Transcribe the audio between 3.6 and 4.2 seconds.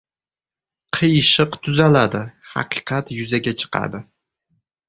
chiqadi.